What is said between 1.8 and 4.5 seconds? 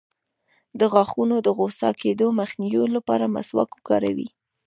کیدو مخنیوي لپاره مسواک وکاروئ